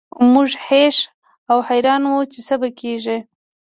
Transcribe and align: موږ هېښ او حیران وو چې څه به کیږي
موږ 0.31 0.49
هېښ 0.65 0.97
او 1.51 1.57
حیران 1.67 2.01
وو 2.07 2.21
چې 2.31 2.39
څه 2.47 2.55
به 2.61 2.69
کیږي 2.79 3.17